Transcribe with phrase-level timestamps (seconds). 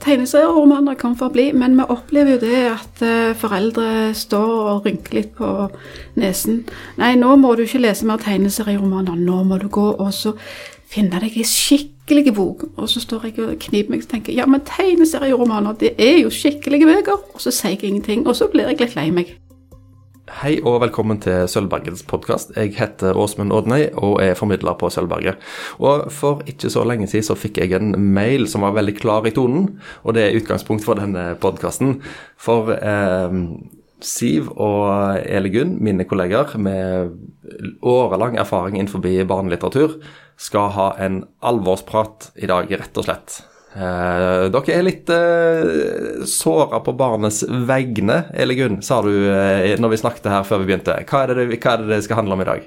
[0.00, 5.34] Tegneserieromaner kan forbli, men vi opplever jo det at uh, foreldre står og rynker litt
[5.36, 5.50] på
[6.18, 6.62] nesen.
[6.98, 10.34] Nei, nå må du ikke lese mer tegneserieromaner, nå må du gå og så
[10.92, 12.66] finne deg ei skikkelig bok.
[12.76, 16.32] Og så står jeg og kniper meg og tenker ja, men tegneserieromaner, det er jo
[16.34, 17.22] skikkelige bøker.
[17.34, 19.36] Og så sier jeg ingenting, og så blir jeg litt lei meg.
[20.42, 22.48] Hei og velkommen til Sølvbergets podkast.
[22.58, 25.36] Jeg heter Åsmund Odnøy og er formidler på Sølvberget.
[25.78, 29.28] Og For ikke så lenge siden så fikk jeg en mail som var veldig klar
[29.28, 29.68] i tonen,
[30.02, 32.00] og det er utgangspunkt for denne podkasten.
[32.34, 33.38] For eh,
[34.02, 37.14] Siv og Eli Gunn, mine kolleger med
[37.78, 40.00] årelang erfaring innenfor barnelitteratur,
[40.34, 43.44] skal ha en alvorsprat i dag, rett og slett.
[43.72, 49.94] Eh, dere er litt eh, såra på barnets vegne, Eli Gunn, sa du eh, når
[49.94, 50.98] vi snakket her før vi begynte.
[51.08, 52.66] Hva er, det, hva er, det, det skal handle om i dag?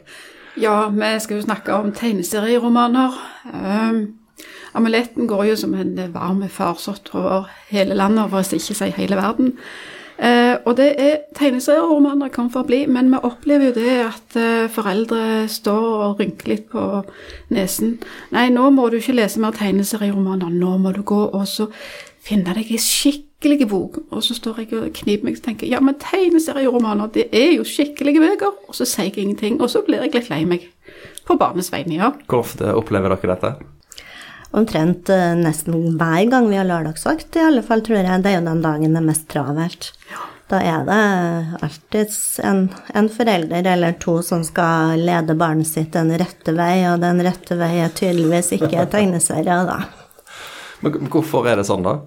[0.58, 3.18] Ja, vi skal jo snakke om tegneserieromaner.
[3.52, 4.00] Um,
[4.74, 9.20] amuletten går jo som en varm farsott over hele landet, for å ikke si hele
[9.20, 9.54] verden.
[10.66, 15.48] Eh, og det er tegneserieromaner kan forbli, men vi opplever jo det at eh, foreldre
[15.48, 17.04] står og rynker litt på
[17.54, 18.00] nesen.
[18.32, 21.70] Nei, nå må du ikke lese mer tegneserieromaner, nå må du gå og så
[22.26, 24.02] finne deg ei skikkelig bok.
[24.10, 27.68] Og så står jeg og kniper meg og tenker ja, men tegneserieromaner, det er jo
[27.68, 28.58] skikkelige bøker.
[28.66, 30.68] Og så sier jeg ingenting, og så blir jeg litt lei meg.
[31.26, 32.12] På barnets vegne, ja.
[32.30, 33.56] Hvor ofte opplever dere dette?
[34.56, 38.22] omtrent uh, nesten hver gang vi har lørdagsvakt, i alle fall, tror jeg.
[38.24, 39.90] Det er jo den dagen det er mest travelt.
[40.08, 40.22] Ja.
[40.52, 40.98] Da er det
[41.66, 42.12] alltid
[42.46, 47.24] en, en, forelder eller to som skal lede barnet sitt den rette vei, og den
[47.26, 49.80] rette vei er tydeligvis ikke tegneserier, da.
[50.86, 51.98] Men hvorfor er det sånn, da?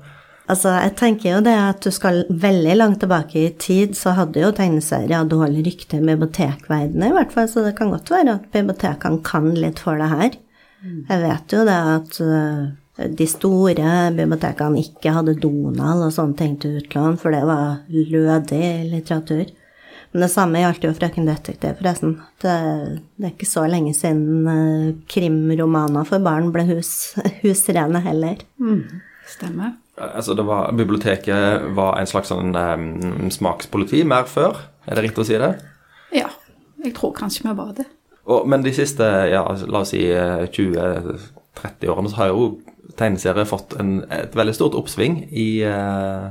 [0.49, 4.41] Altså, jeg tenker jo det at du skal veldig langt tilbake i tid, så hadde
[4.41, 8.47] jo tegneserier dårlig rykte i bibliotekverdenen, i hvert fall, så det kan godt være at
[8.55, 10.39] bibliotekene kan litt for det her.
[11.11, 12.67] Jeg vet jo det at eh,
[12.99, 18.91] de store bibliotekene ikke hadde Donald og sånne ting til utlån, for det var lødig
[18.91, 19.53] litteratur.
[20.13, 22.15] Men det samme gjaldt jo Frøken Detektiv, forresten.
[22.41, 22.55] Det,
[23.19, 27.13] det, er ikke så lenge siden uh, krimromaner for barn ble hus,
[27.45, 28.41] husrene heller.
[28.57, 29.77] Mm, stemmer.
[29.99, 34.63] Altså, var, biblioteket var en slags sånn um, smakspoliti mer før?
[34.89, 35.53] Er det riktig å si det?
[36.17, 36.31] Ja,
[36.85, 37.87] jeg tror kanskje vi var det.
[38.29, 40.89] Og, men de siste ja, la oss si 20-30
[41.19, 42.49] eh, årene så har jo
[42.99, 46.29] tegneserier fått en, et veldig stort oppsving i, uh,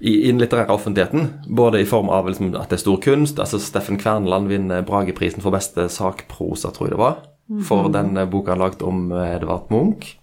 [0.00, 1.28] i, i, den litterære offentligheten.
[1.46, 3.40] Både i form av liksom, at det er stor kunst.
[3.42, 7.22] altså Steffen Kverneland vinner Brageprisen for beste sakprosa, tror jeg det var.
[7.68, 7.92] For mhm.
[7.92, 10.14] den boka han lagde om Edvard Munch.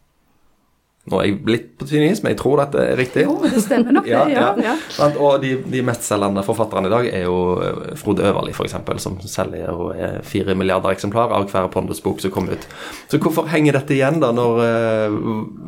[1.11, 3.25] Nå er jeg litt på tynnis, men jeg tror dette er riktig.
[3.27, 4.75] Jo, det stemmer nok, ja, ja, ja.
[5.11, 10.21] Og de, de mestselgende forfatterne i dag er jo eh, Frode Øverli, f.eks., som selger
[10.27, 12.67] fire milliarder eksemplar av hver Pondus-bok som kom ut.
[13.11, 15.19] Så hvorfor henger dette igjen, da, når uh,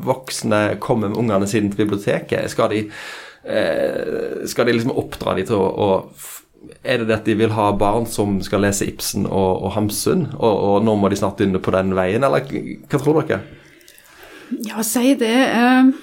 [0.07, 2.47] voksne kommer med ungene sine til biblioteket?
[2.51, 2.85] Skal de,
[3.47, 6.39] uh, skal de liksom oppdra de til å, å
[6.83, 10.29] er det det at de vil ha barn som skal lese Ibsen og, og Hamsun,
[10.37, 13.41] og, og nå må de snart begynne på den veien, eller hva tror dere?
[14.67, 15.35] Ja, si det.
[15.49, 15.93] Eh,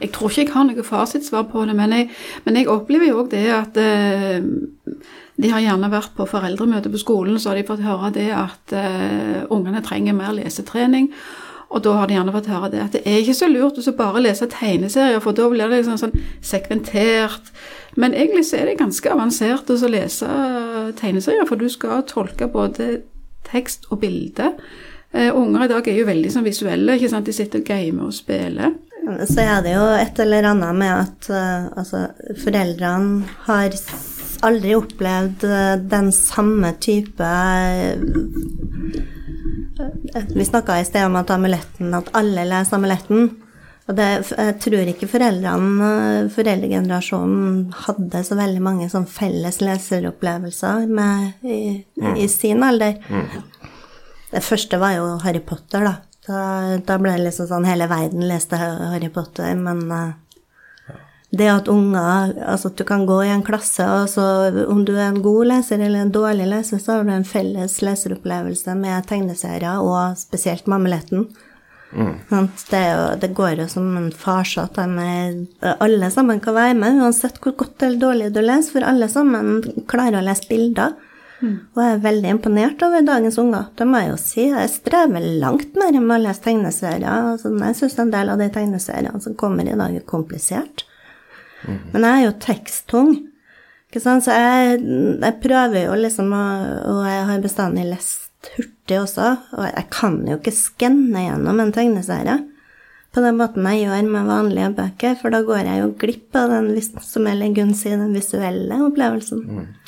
[0.00, 2.08] jeg tror ikke jeg har noe fasitsvar på det, men jeg,
[2.46, 4.40] men jeg opplever jo òg det at eh,
[5.40, 8.74] de har gjerne vært på foreldremøte på skolen, så har de fått høre det at
[8.76, 11.08] uh, ungene trenger mer lesetrening.
[11.70, 13.94] Og da har de gjerne fått høre det at det er ikke så lurt å
[13.96, 17.52] bare lese tegneserier, for da blir det liksom sånn sekventert.
[17.96, 20.28] Men egentlig så er det ganske avansert å lese
[21.00, 22.98] tegneserier, for du skal tolke både
[23.48, 24.52] tekst og bilde.
[25.10, 26.94] Uh, unger i dag er jo veldig sånn visuelle.
[26.94, 27.26] ikke sant?
[27.26, 28.76] De sitter og gamer og spiller.
[29.26, 32.04] Så er det jo et eller annet med at uh, altså,
[32.38, 33.74] foreldrene har
[34.46, 37.30] aldri opplevd uh, den samme type
[40.30, 43.30] Vi snakka i sted om at amuletten, at alle leser amuletten.
[43.90, 45.90] Og det, jeg tror ikke foreldrene,
[46.30, 52.12] foreldregenerasjonen hadde så veldig mange sånn felles leseropplevelser med, i, mm.
[52.14, 53.00] i, sin alder.
[53.10, 53.40] Mm.
[54.30, 55.94] Det første var jo Harry Potter, da.
[56.26, 56.40] Da,
[56.86, 60.12] da ble det liksom sånn Hele verden leste Harry Potter, men uh,
[61.30, 64.24] det at unger Altså at du kan gå i en klasse, og så
[64.70, 67.78] om du er en god leser eller en dårlig leser, så har du en felles
[67.86, 71.28] leseropplevelse med tegneserier, og spesielt Mammeletten.
[71.90, 72.48] Mm.
[72.70, 74.78] Det, jo, det, går jo som en farsott.
[74.78, 79.62] Alle sammen kan være med, uansett hvor godt eller dårlig du leser, for alle sammen
[79.90, 80.98] klarer å lese bilder.
[81.40, 81.56] Mm.
[81.72, 83.70] Og jeg er veldig imponert over dagens unger.
[83.78, 84.44] Det må jeg jo si.
[84.50, 87.08] Jeg strever langt mer med å lese tegneserier.
[87.32, 90.84] Altså, jeg syns en del av de tegneseriene som kommer i dag, er komplisert.
[91.64, 91.78] Mm.
[91.94, 93.12] Men jeg er jo teksttung.
[93.90, 94.26] Ikke sant?
[94.26, 94.80] Så jeg,
[95.16, 96.44] jeg prøver jo liksom å
[96.92, 99.32] Og jeg har bestandig lest hurtig også.
[99.56, 102.40] Og jeg kan jo ikke skanne gjennom en tegneserie.
[103.10, 106.52] På den måten jeg gjør med vanlige bøker, for da går jeg jo glipp av
[106.52, 106.68] den,
[107.02, 109.40] som er Gunn den visuelle opplevelsen.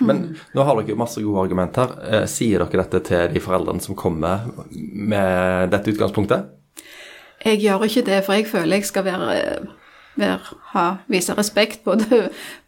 [0.03, 0.25] Men
[0.55, 1.95] nå har dere jo masse gode argumenter.
[2.03, 6.51] Eh, sier dere dette til de foreldrene som kommer med dette utgangspunktet?
[7.45, 9.39] Jeg gjør ikke det, for jeg føler jeg skal være,
[10.19, 12.25] være, ha, vise respekt både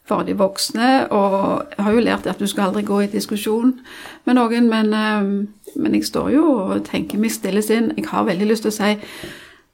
[0.07, 3.79] for de voksne, og jeg har jo lært at du skal aldri gå i diskusjon
[4.27, 7.91] med noen, men, eh, men jeg står jo og tenker meg stille sinn.
[7.97, 8.99] Jeg har veldig lyst til å si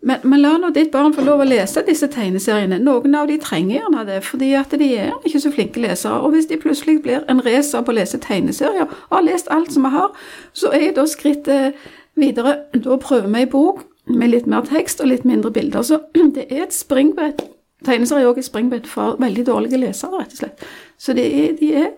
[0.01, 2.79] men, men la nå ditt barn få lov å lese disse tegneseriene.
[2.81, 6.23] Noen av de trenger gjerne det, fordi at de er ikke så flinke lesere.
[6.25, 9.75] Og hvis de plutselig blir en racer på å lese tegneserier, og har lest alt
[9.75, 10.09] som vi har,
[10.57, 11.77] så er da skrittet
[12.19, 15.85] videre Da prøver vi ei bok med litt mer tekst og litt mindre bilder.
[15.85, 16.01] Så
[16.37, 17.45] det er et springbrett.
[17.85, 20.69] Tegneserier er også et springbrett for veldig dårlige lesere, rett og slett.
[21.01, 21.93] Så de, er, de er,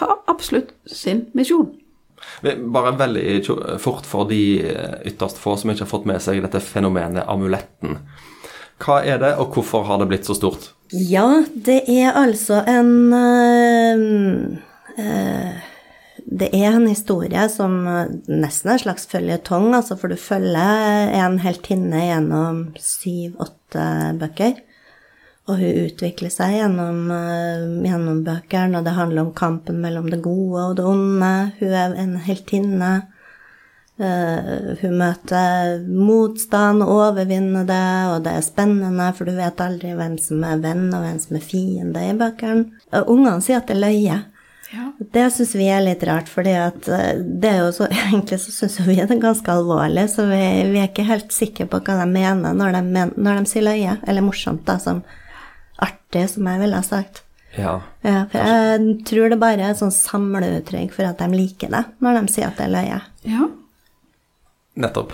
[0.00, 1.74] har absolutt sin misjon.
[2.44, 6.60] Bare veldig fort for de eh, ytterst få som ikke har fått med seg dette
[6.60, 8.00] fenomenet amuletten.
[8.82, 10.72] Hva er det, og hvorfor har det blitt så stort?
[10.92, 14.58] Ja, det er altså en øh,
[14.98, 15.54] øh,
[16.24, 17.78] Det er en historie som
[18.26, 23.88] nesten er en slags føljetong, altså, for du følger en heltinne gjennom syv-åtte
[24.20, 24.58] bøker.
[25.44, 30.22] Og hun utvikler seg gjennom, øh, gjennom bøkene, og det handler om kampen mellom det
[30.24, 31.34] gode og det onde.
[31.58, 32.94] Hun er en heltinne.
[33.94, 39.92] Uh, hun møter motstand og overvinner det, og det er spennende, for du vet aldri
[39.94, 42.80] hvem som er venn og hvem som er fiende i bøkene.
[42.90, 44.16] Og Ungene sier at det er løye.
[44.74, 44.88] Ja.
[45.14, 49.54] Det syns vi er litt rart, for så Egentlig så syns vi det er ganske
[49.54, 50.42] alvorlig, så vi,
[50.72, 53.68] vi er ikke helt sikre på hva de mener når de, men, når de sier
[53.68, 53.98] løye.
[54.08, 55.04] Eller morsomt, da, som
[56.14, 57.22] artig, som jeg ville ha sagt.
[57.54, 57.80] Ja.
[58.02, 61.84] Ja, for jeg tror det bare er et sånn samleuttrykk for at de liker det,
[62.02, 63.00] når de sier at det er løye.
[63.30, 63.48] Ja.
[64.74, 65.12] Nettopp.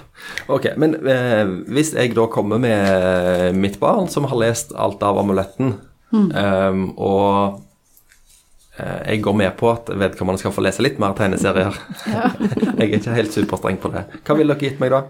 [0.49, 5.21] Ok, Men eh, hvis jeg da kommer med mitt barn, som har lest alt av
[5.21, 5.75] amuletten,
[6.17, 7.61] eh, og
[8.79, 11.77] eh, jeg går med på at vedkommende skal få lese litt mer tegneserier
[12.81, 14.07] Jeg er ikke helt superstreng på det.
[14.25, 15.05] Hva ville dere gitt meg da?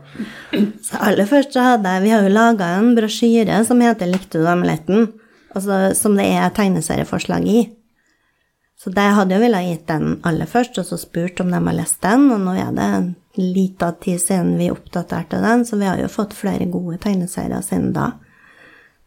[0.83, 4.43] Så aller først så hadde jeg, Vi har jo laga en brosjyre som heter 'Likte
[4.43, 5.13] du amuletten?',
[5.55, 7.61] altså, som det er tegneserieforslag i.
[8.81, 11.77] Så det hadde jo villet gitt den aller først, og så spurt om de har
[11.77, 12.31] lest den.
[12.33, 16.09] Og nå er det en liten tid siden vi oppdaterte den, så vi har jo
[16.09, 18.15] fått flere gode tegneserier siden da.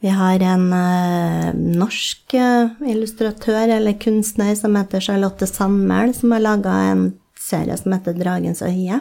[0.03, 6.43] Vi har en eh, norsk eh, illustratør eller kunstner som heter Charlotte Sandmæl, som har
[6.43, 7.05] laga en
[7.39, 8.99] serie som heter 'Dragens øye'.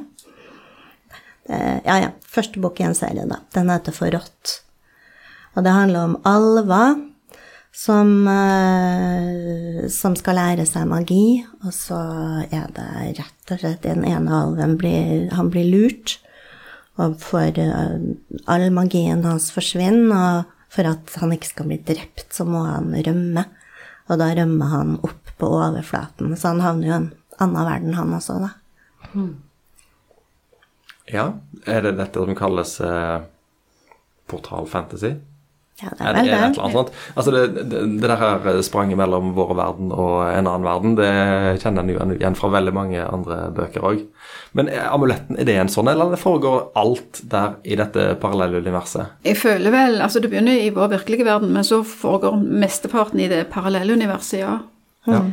[1.49, 2.11] Eh, ja, ja.
[2.23, 3.43] Første bok i en serie, da.
[3.53, 4.61] Den heter Forrådt.
[5.56, 7.12] Og det handler om alver
[7.73, 11.99] som, eh, som skal lære seg magi, og så
[12.45, 12.89] er det
[13.19, 16.19] rett og slett den ene alven blir, Han blir lurt,
[17.01, 17.97] og for eh,
[18.47, 22.93] all magien hans forsvinner, og for at han ikke skal bli drept, så må han
[22.93, 23.47] rømme.
[24.11, 27.11] Og da rømmer han opp på overflaten, så han havner jo i en
[27.41, 28.53] annen verden, han også, da.
[31.09, 31.33] Ja,
[31.67, 33.23] Er det dette som kalles eh,
[34.27, 35.17] portal fantasy?
[35.81, 36.91] Ja, det Er vel det, er et eller annet sånt?
[37.17, 41.09] Altså det, det, det der her spranget mellom vår verden og en annen verden, det
[41.63, 44.03] kjenner en jo igjen fra veldig mange andre bøker òg.
[44.59, 48.61] Men er amuletten, er det en sånn, eller det foregår alt der i dette parallelle
[48.63, 49.17] universet?
[49.27, 53.31] Jeg føler vel Altså, det begynner i vår virkelige verden, men så foregår mesteparten i
[53.33, 54.59] det parallelle universet, ja.
[55.09, 55.25] Ja.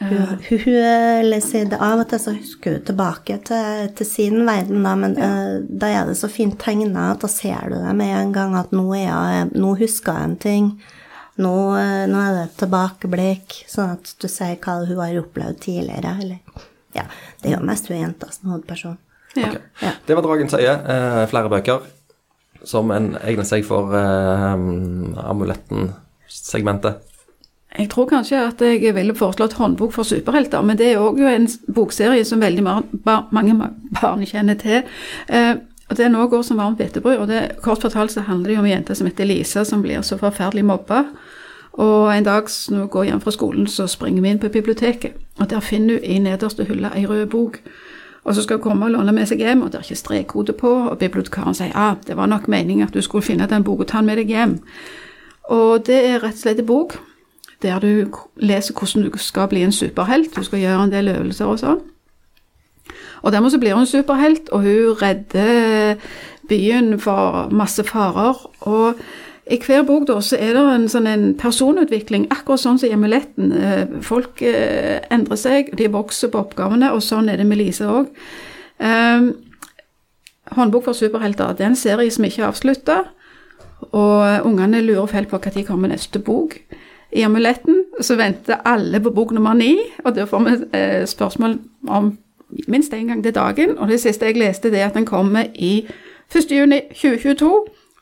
[0.00, 0.10] Hun,
[0.48, 4.82] hun, hun leser det av og til, så husker hun tilbake til, til sin verden,
[4.82, 8.10] da, men eh, da er det så fint tegna at da ser du det med
[8.16, 10.68] en gang at nå, er jeg, nå husker jeg en ting.
[11.44, 15.62] Nå, eh, nå er det et tilbakeblikk, sånn at du ser hva hun har opplevd
[15.62, 16.16] tidligere.
[16.26, 16.66] Eller,
[16.98, 17.06] ja,
[17.42, 18.98] det er jo mest hun jenta som hovedperson.
[19.38, 19.48] ja.
[19.52, 19.62] Okay.
[19.82, 19.96] Ja.
[20.06, 20.74] Det var Dragens øye.
[20.90, 21.86] Uh, flere bøker
[22.66, 24.54] som en egner seg for uh,
[25.30, 27.13] amuletten-segmentet.
[27.78, 31.48] Jeg tror kanskje at jeg ville foreslått håndbok for superhelter, men det er òg en
[31.74, 33.56] bokserie som veldig mange
[34.00, 34.84] barn kjenner til.
[35.28, 35.56] Eh,
[35.90, 37.18] og Den òg går som varmt hvetebrød.
[37.18, 39.82] og det, Kort fortalt så handler det jo om ei jente som heter Lisa, som
[39.82, 41.04] blir så forferdelig mobba.
[41.72, 45.12] Og en dag når hun går hjem fra skolen, så springer vi inn på biblioteket.
[45.40, 47.58] Og der finner hun i nederste hylle ei rød bok.
[48.24, 50.52] Og så skal hun komme og låne med seg hjem, og det er ikke strekkode
[50.52, 50.68] på.
[50.68, 53.88] Og bibliotekaren sier ja, det var nok meningen at du skulle finne den boka og
[53.88, 54.60] ta den med deg hjem.
[55.50, 56.96] Og det er rett og slett en bok
[57.64, 60.36] der du leser hvordan du skal bli en superhelt.
[60.36, 61.82] Du skal gjøre en del øvelser og sånn.
[63.24, 65.94] Og dermed så blir hun superhelt, og hun redder
[66.48, 68.36] byen for masse farer.
[68.60, 69.00] Og
[69.50, 72.94] i hver bok da, så er det en sånn en personutvikling, akkurat sånn som i
[72.96, 73.52] amuletten.
[73.52, 77.88] Eh, Folk eh, endrer seg, de vokser på oppgavene, og sånn er det med Lise
[77.88, 78.12] òg.
[80.54, 82.96] Håndbok for superhelter det er en serie som ikke er avslutta.
[83.92, 86.58] Og ungene lurer fælt på når kommer neste bok.
[87.14, 91.58] I amuletten så venter alle på bok nummer ni, og da får vi eh, spørsmål
[91.88, 92.16] om
[92.68, 93.78] minst én gang til dagen.
[93.78, 95.86] Og det siste jeg leste, det er at den kommer i
[96.34, 96.50] 1.
[96.50, 97.52] juni 2022.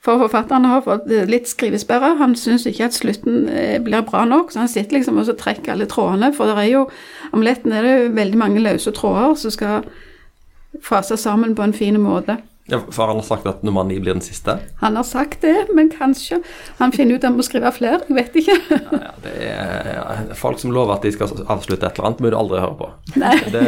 [0.03, 2.17] For forfatteren har fått eh, litt skrivesperre.
[2.19, 5.73] Han syns ikke at slutten eh, blir bra nok, så han sitter liksom og trekker
[5.73, 6.33] alle trådene.
[6.35, 6.87] For det er jo
[7.33, 9.85] amuletten er det veldig mange løse tråder som skal
[10.83, 12.41] fases sammen på en fin måte.
[12.71, 14.55] Ja, for han har sagt at nummer ni blir den siste?
[14.79, 16.39] Han har sagt det, men kanskje
[16.79, 17.99] han finner ut han må skrive flere.
[18.07, 18.55] Jeg vet ikke.
[18.71, 20.05] Ja, ja, det er ja,
[20.39, 22.91] Folk som lover at de skal avslutte et eller annet, må du aldri høre på.
[23.19, 23.35] Nei.
[23.51, 23.65] Det,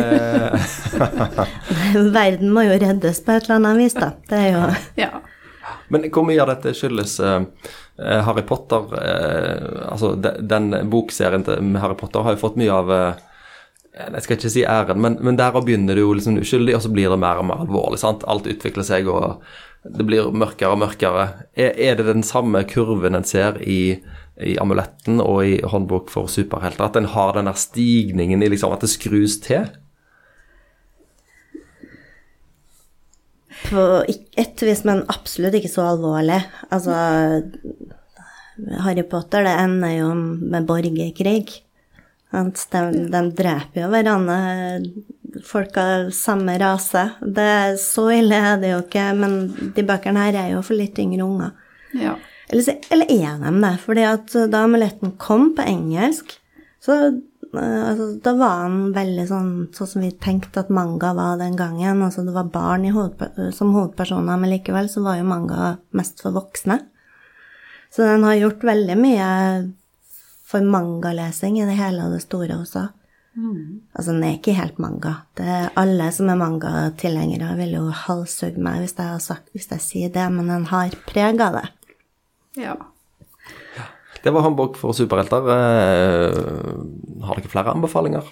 [2.15, 4.13] Verden må jo reddes på et eller annet vis, da.
[4.31, 4.65] Det er jo
[5.03, 5.11] Ja.
[5.89, 7.43] men hvor mye av dette skyldes eh,
[7.99, 12.73] eh, Harry Potter uh, Altså, de, den bokserien med Harry Potter har jo fått mye
[12.73, 13.23] av eh,
[13.95, 16.91] jeg skal ikke si æren, men, men der begynner det jo liksom uskyldig, og så
[16.91, 18.01] blir det mer og mer alvorlig.
[18.03, 18.27] sant?
[18.27, 19.45] Alt utvikler seg, og
[19.85, 21.29] det blir mørkere og mørkere.
[21.55, 24.01] Er, er det den samme kurven en ser i,
[24.43, 26.89] i amuletten og i håndbok for superhelter?
[26.89, 29.71] At en har den der stigningen i liksom at det skrus til?
[33.65, 33.83] på
[34.37, 36.41] et vis, men absolutt ikke så alvorlig.
[36.75, 36.95] Altså
[38.85, 41.61] Harry Potter, det ender jo med borgerkrig.
[42.35, 42.81] De,
[43.13, 44.39] de dreper jo hverandre,
[45.47, 47.09] folk av samme rase.
[47.23, 49.37] Det er Så ille er det jo ikke, men
[49.77, 51.53] de bøkene her er jo for litt yngre unger.
[51.95, 52.17] ja.
[52.53, 53.71] Eller, eller er de det?
[53.83, 56.35] Fordi at da amuletten kom på engelsk,
[56.85, 61.39] så eh, altså, da var han veldig sånn sånn som vi tenkte at manga var
[61.41, 62.03] den gangen.
[62.05, 66.21] Altså det var barn i hovedpe som hovedpersoner, men likevel så var jo manga mest
[66.23, 66.83] for voksne.
[67.95, 69.31] Så den har gjort veldig mye
[70.55, 72.89] for mangalesing i det hele og det store også.
[73.35, 75.17] Altså, den er ikke helt manga.
[75.35, 79.67] Det er alle som er mangatilhengere, vil jo halshugge meg hvis jeg, har sagt, hvis
[79.73, 81.69] jeg sier det, men den har preg av det.
[82.63, 82.77] ja.
[84.25, 85.49] Det var håndbok for superhelter.
[85.53, 86.37] Eh,
[87.27, 88.25] har dere flere anbefalinger?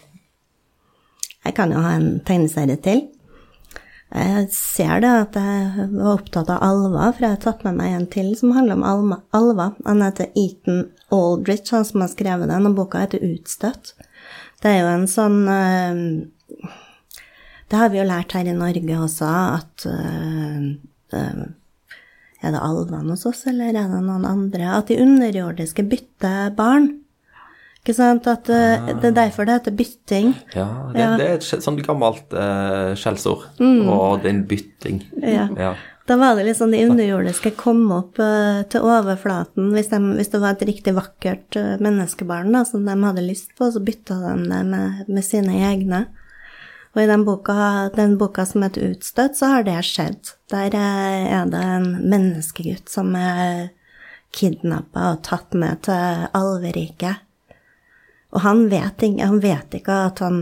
[1.45, 3.03] Jeg kan jo ha en tegneserie til.
[4.13, 7.93] Jeg ser det at jeg var opptatt av alver, for jeg har tatt med meg
[7.93, 9.77] en til som handler om alma, alver.
[9.85, 13.93] Han heter Eaton Aldrich, han som har skrevet den, og boka heter Utstøtt.
[14.63, 15.99] Det er jo en sånn eh,
[17.71, 19.29] Det har vi jo lært her i Norge også,
[19.59, 20.67] at eh,
[21.19, 21.45] eh,
[22.43, 24.69] Er det alvene hos oss, eller er det noen andre?
[24.79, 26.89] At de underjordiske bytter barn.
[27.83, 28.27] Ikke sant?
[28.31, 30.35] At eh, Det er derfor det heter bytting.
[30.55, 31.09] Ja, det, Ja.
[31.19, 33.49] det er et sånt sånn gammelt uh, skjellsord.
[33.59, 35.01] Og det er en bytting.
[35.23, 35.49] Ja.
[35.59, 35.73] Ja.
[36.07, 40.33] Da var det litt sånn de underjordiske kom opp uh, til overflaten hvis, de, hvis
[40.33, 44.19] det var et riktig vakkert uh, menneskebarn da, som de hadde lyst på, så bytta
[44.25, 46.05] de det med, med sine egne.
[46.93, 47.55] Og i den boka,
[47.95, 50.35] den boka som heter Utstøtt, så har det skjedd.
[50.53, 53.71] Der eh, er det en menneskegutt som er
[54.37, 57.23] kidnappa og tatt med til alveriket.
[58.37, 60.37] Og han vet, han vet ikke at han,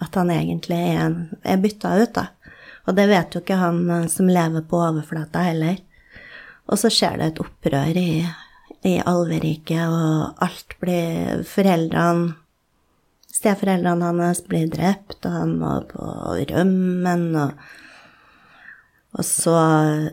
[0.00, 2.26] at han egentlig er, er bytta ut, da.
[2.88, 5.80] Og det vet jo ikke han eh, som lever på overflata heller.
[6.70, 8.10] Og så skjer det et opprør i,
[8.86, 12.36] i alveriket, og alt blir Foreldrene
[13.40, 16.06] Steforeldrene hans blir drept, og han må på
[16.50, 17.66] rømmen, og,
[19.16, 19.56] og så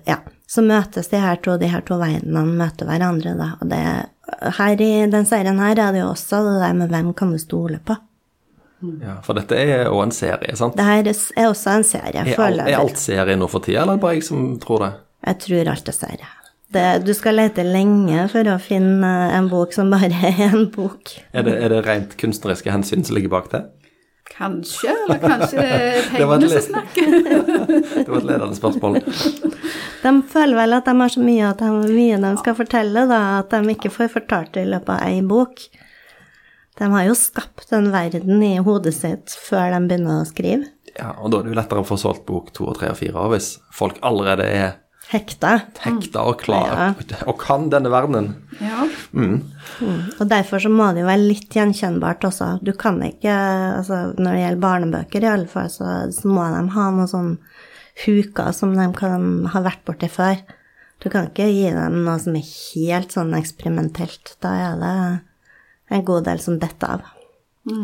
[0.08, 0.22] Ja.
[0.48, 3.50] Så møtes de her to, de her to verdenene møter hverandre, da.
[3.60, 3.82] Og det,
[4.56, 7.38] her i den serien her er det jo også det der med hvem kan du
[7.42, 7.98] stole på.
[9.02, 9.18] Ja.
[9.26, 10.76] For dette er òg en serie, sant?
[10.78, 12.74] Det her er også en serie, Er, all, foreløpig.
[12.74, 14.92] er alt serie nå for tida, eller er det bare jeg som tror det?
[15.28, 16.30] Jeg tror alt er serie.
[16.76, 21.16] Det, du skal lete lenge for å finne en bok som bare er en bok.
[21.34, 23.64] Er det, er det rent kunstneriske hensyn som ligger bak det?
[24.28, 27.14] Kanskje, eller kanskje det er pengene som snakker.
[28.04, 28.98] Det var et ledende spørsmål.
[30.04, 33.22] De føler vel at de har så mye, at de, mye de skal fortelle, da,
[33.40, 35.64] at de ikke får fortalt det i løpet av ei bok.
[36.78, 40.68] De har jo skapt den verden i hodet sitt før de begynner å skrive.
[40.98, 43.00] Ja, og da er det jo lettere å få solgt bok to og tre og
[43.00, 44.76] fire hvis folk allerede er
[45.08, 45.54] Hekta.
[45.86, 46.98] hekta og klar
[47.30, 48.34] og kan denne verdenen.
[48.60, 48.84] Ja.
[49.16, 52.50] Og derfor så må det jo være litt gjenkjennbart også.
[52.60, 53.32] Du kan ikke
[53.78, 57.38] altså Når det gjelder barnebøker, i alle fall, så, så må de ha noen sånne
[58.04, 60.44] huker som de kan ha vært borti før.
[61.00, 64.36] Du kan ikke gi dem noe som er helt sånn eksperimentelt.
[64.44, 64.96] Da er det
[65.90, 67.06] en god del som detter av.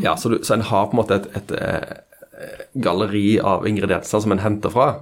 [0.02, 4.24] Ja, så, du, så en har på en måte et, et, et, galleri av ingredienser
[4.24, 4.94] som en henter fra.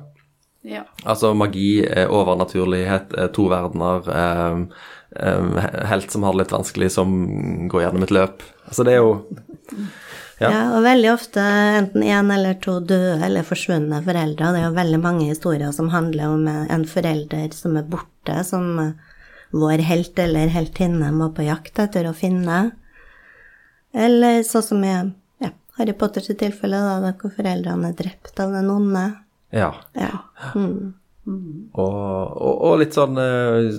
[0.62, 0.84] ja.
[1.04, 4.58] Altså magi, eh, overnaturlighet, eh, to verdener, eh,
[5.16, 8.44] eh, helt som har det litt vanskelig, som går gjennom et løp.
[8.68, 9.24] Altså det er jo
[10.42, 10.50] Ja.
[10.50, 10.78] Ja.
[10.78, 14.52] og veldig ofte enten én eller to døde eller forsvunne foreldre.
[14.54, 18.96] Det er jo veldig mange historier som handler om en forelder som er borte, som
[19.54, 22.72] vår helt eller heltinne må på jakt etter å finne.
[23.94, 24.94] Eller sånn som i
[25.44, 29.06] ja, Harry Potters tilfelle, da, hvor foreldrene er drept av den onde.
[29.52, 29.74] Ja.
[29.98, 30.12] Ja.
[30.56, 30.94] Mm.
[31.28, 33.78] Og, og, og litt sånn eh,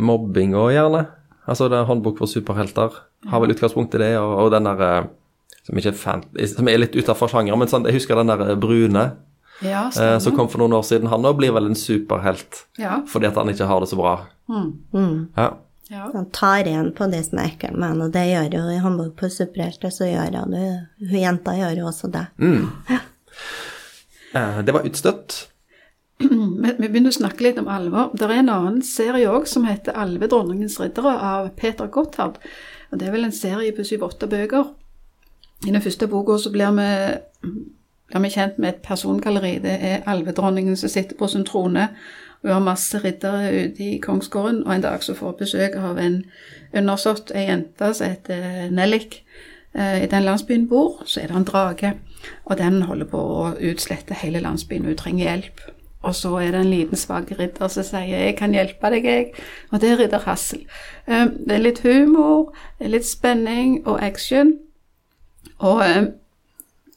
[0.00, 1.04] mobbing òg, gjerne.
[1.50, 2.94] Altså det er håndbok for superhelter.
[3.30, 5.08] Har vel utgangspunkt i det, og, og den der eh,
[5.66, 6.24] som, fan,
[6.54, 9.10] som er litt utafor sjangeren, men sånn, jeg husker den der eh, brune
[9.60, 11.10] Ja, eh, som kom for noen år siden.
[11.12, 13.02] Han òg blir vel en superhelt Ja.
[13.08, 14.14] fordi at han ikke har det så bra.
[14.50, 15.28] Mm.
[15.36, 15.50] Ja.
[15.90, 16.10] Ja.
[16.14, 18.80] Han tar igjen på det som er ekkelt med han, og det gjør jo i
[18.82, 20.66] Hamburg på superhelter, så gjør han det.
[21.02, 22.26] Hun jenta gjør jo også det.
[24.38, 25.38] Eh, det var utstøtt.
[26.20, 26.28] Vi
[26.78, 28.12] vi begynner å snakke litt om alvor.
[28.14, 32.38] Det er en annen serie òg som heter 'Alvedronningens riddere' av Peter Gotthard.
[32.92, 34.70] Og Det er vel en serie på syv-åtte bøker.
[35.66, 37.18] I den første boka så blir vi,
[38.08, 39.58] blir vi kjent med et persongalleri.
[39.58, 41.88] Det er alvedronningen som sitter på sin trone.
[42.42, 45.98] Hun har masse riddere ute i kongsgården, og en dag så får hun besøk av
[45.98, 46.22] en
[46.76, 49.24] undersått, ei jente som heter Nellik.
[49.74, 51.92] Eh, I den landsbyen bor, så er det en drage,
[52.44, 54.88] og den holder på å utslette hele landsbyen.
[54.88, 55.60] Hun trenger hjelp.
[56.02, 59.32] Og så er det en liten svak ridder som sier 'jeg kan hjelpe deg', jeg.
[59.72, 60.66] Og det er ridder Hassel.
[61.06, 64.58] Eh, Det er litt humor, litt spenning og action.
[65.58, 66.06] Og eh,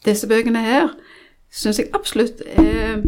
[0.05, 0.87] disse bøkene her
[1.51, 3.03] syns jeg absolutt er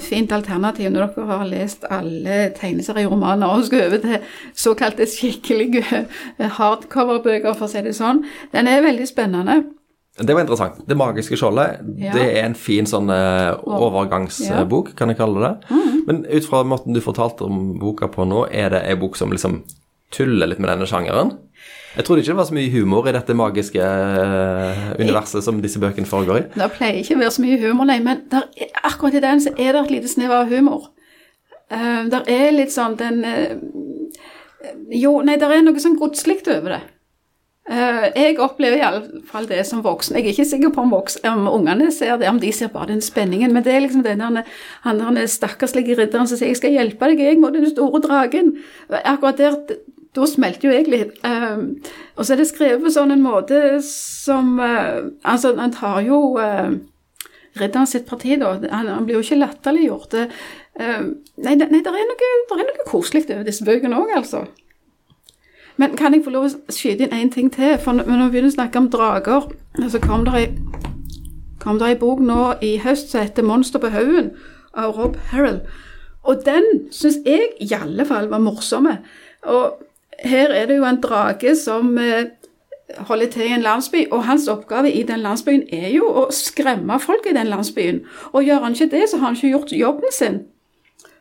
[0.00, 4.18] fint alternativ når dere har lest alle tegneserieromaner og skal over til
[4.58, 5.84] såkalte skikkelige
[6.58, 8.24] hardcover-bøker, for å si det sånn.
[8.54, 9.58] Den er veldig spennende.
[10.18, 10.80] Det var interessant.
[10.88, 12.12] Det magiske skjoldet, Ja.
[12.12, 15.70] det er en fin sånn eh, overgangsbok, kan jeg kalle det.
[15.70, 16.06] Mhm.
[16.06, 19.30] Men ut fra måten du fortalte om boka på nå, er det ei bok som
[19.30, 19.62] liksom
[20.10, 21.36] tuller litt med denne sjangeren?
[21.96, 25.80] Jeg trodde ikke det var så mye humor i dette magiske eh, universet som disse
[25.80, 26.44] bøkene foregår i.
[26.54, 29.40] Det pleier ikke å være så mye humor, nei, men der, er- akkurat i den
[29.40, 30.90] så er det et lite snev av humor.
[31.68, 33.50] Uh, der er litt sånn den uh,
[34.88, 36.78] Jo, nei, der er noe sånn godslig over det.
[37.68, 40.16] Uh, jeg opplever iallfall det som voksen.
[40.16, 42.88] Jeg er ikke sikker på om, voks, om ungene ser det, om de ser bare
[42.94, 43.52] den spenningen.
[43.52, 44.40] Men det er liksom den han,
[44.86, 48.54] han der stakkarslige ridderen som sier 'jeg skal hjelpe deg, jeg må den store dragen'.
[49.04, 49.60] Akkurat der
[50.16, 51.18] da smelter jo jeg litt.
[51.24, 51.80] Um,
[52.16, 56.38] og så er det skrevet på sånn en måte som uh, Altså, han tar jo
[56.40, 56.72] uh,
[57.58, 58.54] ridderen sitt parti, da.
[58.70, 60.14] Han, han blir jo ikke latterliggjort.
[60.78, 61.00] Eh,
[61.42, 64.44] nei, det- nei, det er noe, noe koselig over disse bøkene òg, altså.
[65.78, 67.76] Men kan jeg få lov å skyte inn én ting til?
[67.82, 69.50] For når vi begynner å snakke om drager,
[69.90, 70.46] så kom det ei,
[71.66, 74.32] ei bok nå i høst som heter 'Monster på haugen'
[74.74, 75.60] av Rob Harrell.
[76.24, 78.98] Og den syns jeg i alle fall var morsomme.
[79.42, 79.78] Og
[80.24, 82.30] her er det jo en drage som eh,
[83.08, 86.98] holder til i en landsby, og hans oppgave i den landsbyen er jo å skremme
[87.00, 88.02] folk i den landsbyen.
[88.32, 90.40] Og gjør han ikke det, så har han ikke gjort jobben sin.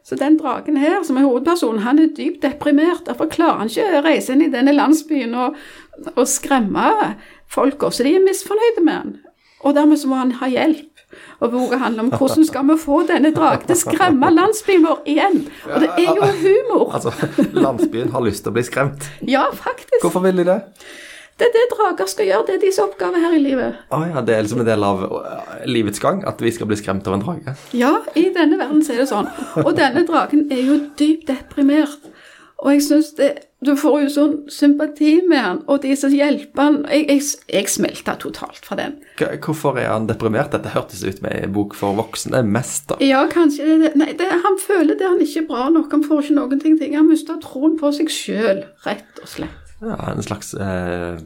[0.08, 3.04] Så den dragen her, som er hovedpersonen, han er dypt deprimert.
[3.10, 5.58] Derfor klarer han ikke å reise inn i denne landsbyen og,
[6.14, 7.18] og skremme
[7.52, 9.18] folka, så de er misfornøyde med han.
[9.68, 10.97] Og dermed så må han ha hjelp.
[11.40, 15.04] Og boka handler om hvordan skal vi få denne dragen til å skremme landsbyen vår
[15.14, 15.42] igjen.
[15.70, 16.88] Og det er jo humor.
[16.98, 17.14] Altså,
[17.56, 19.08] landsbyen har lyst til å bli skremt.
[19.28, 20.02] Ja, faktisk.
[20.04, 20.60] Hvorfor vil de det?
[21.38, 22.46] Det er det drager skal gjøre.
[22.48, 23.82] Det er deres oppgave her i livet.
[23.94, 26.78] Å ja, det er liksom en del av eh, livets gang at vi skal bli
[26.80, 27.54] skremt av en drage.
[27.78, 29.30] Ja, i denne verden så er det sånn.
[29.62, 32.10] Og denne dragen er jo dypt deprimert.
[32.58, 33.30] Og jeg synes det,
[33.66, 37.24] Du får jo sånn sympati med han, og de som hjelper han Jeg, jeg,
[37.56, 39.00] jeg smelta totalt fra den.
[39.18, 40.52] Hvorfor er han deprimert?
[40.54, 43.00] Dette hørtes ut med en bok for voksne mest, da.
[43.02, 43.96] Ja, kanskje det.
[43.98, 45.90] Nei, det, han føler det han ikke er bra nok.
[45.96, 46.78] Han får ikke noen ting.
[46.94, 49.64] Han mister troen på seg sjøl, rett og slett.
[49.82, 51.18] Ja, en slags eh,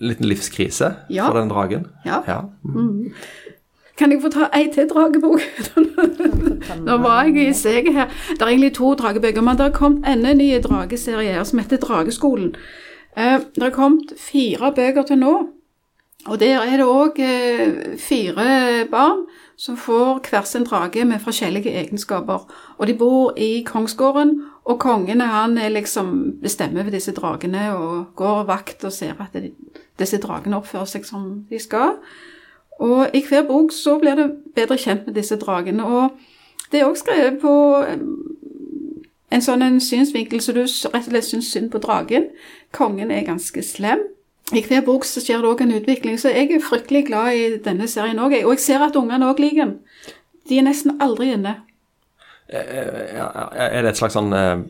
[0.00, 1.28] liten livskrise Ja.
[1.28, 1.86] for den dragen.
[2.04, 2.22] Ja.
[2.28, 2.40] ja.
[3.98, 5.42] Kan jeg få ta ei til dragebok?
[6.86, 8.12] Nå var jeg i seget her.
[8.30, 11.58] Det er egentlig to dragebøker, men det har kommet enda en ny drageserie her som
[11.58, 12.54] heter Drageskolen.
[13.18, 15.34] Eh, det har kommet fire bøker til nå.
[16.26, 19.26] Og der er det òg eh, fire barn
[19.58, 22.46] som får hver sin drage med forskjellige egenskaper.
[22.78, 28.42] Og de bor i kongsgården, og kongen han liksom bestemmer ved disse dragene og går
[28.44, 29.50] vakt og ser at de,
[29.98, 31.96] disse dragene oppfører seg som de skal.
[32.78, 35.84] Og i hver bok så blir det bedre kjent med disse dragene.
[35.84, 36.10] Og
[36.72, 38.04] det er også skrevet på eh,
[39.34, 42.30] en sånn en synsvinkel så du rett og slett syns synd på dragen.
[42.72, 44.06] Kongen er ganske slem.
[44.56, 47.48] I hver bok så skjer det òg en utvikling, så jeg er fryktelig glad i
[47.64, 48.32] denne serien òg.
[48.46, 49.74] Og jeg ser at ungene òg liker den.
[50.48, 51.58] De er nesten aldri inne.
[52.48, 54.62] Eh, ja, Er det et slags sånn eh,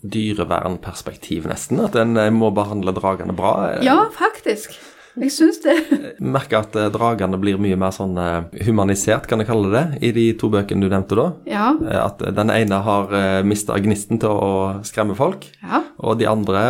[0.00, 1.82] dyrevernperspektiv, nesten?
[1.84, 3.52] At en eh, må behandle dragene bra?
[3.74, 4.78] Eh, Ja, faktisk.
[5.16, 5.74] Jeg syns det.
[6.20, 10.10] Merker at eh, dragene blir mye mer sånn eh, humanisert, kan jeg kalle det, i
[10.12, 11.26] de to bøkene du nevnte da.
[11.48, 11.70] Ja.
[11.80, 13.14] Eh, At den ene har
[13.48, 14.50] mista gnisten til å
[14.84, 15.80] skremme folk, Ja.
[15.98, 16.64] og de andre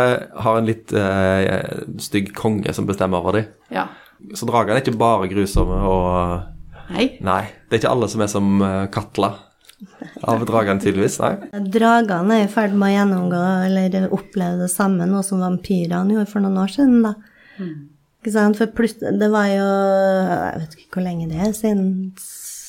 [0.45, 3.49] har en litt eh, stygg konge som bestemmer over dem.
[3.75, 3.89] ja.
[4.33, 7.19] Så dragene er ikke bare grusomme og Nei.
[7.21, 8.63] Nei, det er ikke alle som er som
[8.95, 9.29] Katla
[10.25, 11.19] av dragene, tydeligvis.
[11.21, 11.61] Nei.
[11.75, 16.31] Dragene er i ferd med å gjennomgå eller oppleve det samme, noe som vampyrene gjorde
[16.31, 17.03] for noen år siden.
[17.05, 17.13] da.
[18.27, 18.59] Ikke sant?
[18.59, 21.87] For plutselig, det var jo Jeg vet ikke hvor lenge det er, siden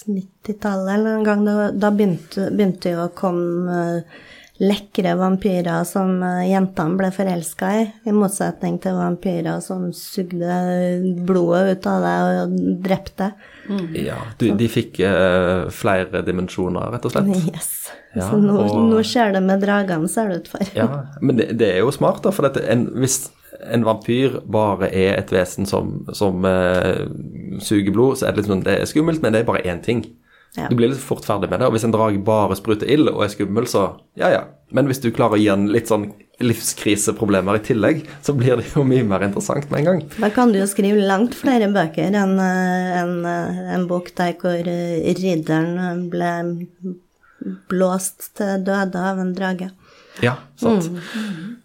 [0.08, 1.46] 90-tallet eller en gang.
[1.48, 4.20] Da, da begynte, begynte jo å komme eh,
[4.62, 10.62] lekre vampyrer som eh, jentene ble forelska i, i motsetning til vampyrer som sugde
[11.28, 13.32] blodet ut av deg og drepte.
[14.00, 17.34] Ja, du, de fikk uh, flere dimensjoner, rett og slett.
[17.52, 17.74] Yes.
[18.15, 20.63] Ja, så nå, og- nå skjer det med dragene, ser det ut for.
[20.78, 20.88] Ja,
[21.22, 23.26] men det, det er jo smart, da, for dette, en, hvis
[23.71, 27.07] en vampyr bare er et vesen som, som uh,
[27.63, 29.81] suger blod, så er det litt sånn, det er skummelt, men det er bare én
[29.83, 30.03] ting.
[30.57, 30.67] Ja.
[30.71, 33.23] Du blir litt fort ferdig med det, og hvis en drage bare spruter ild og
[33.25, 34.45] er skummel, så ja ja.
[34.73, 36.10] Men hvis du klarer å gi en litt sånn
[36.43, 40.01] livskriseproblemer i tillegg, så blir det jo mye mer interessant med en gang.
[40.19, 44.36] Da kan du jo skrive langt flere bøker enn eh, en, eh, en bok der
[44.41, 44.60] hvor
[45.21, 46.33] ridderen ble
[47.71, 49.71] blåst til døde av en drage.
[50.25, 50.89] Ja, sant.
[50.89, 51.57] Ka-